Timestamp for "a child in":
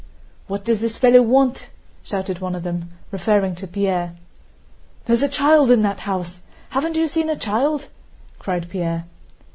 5.21-5.83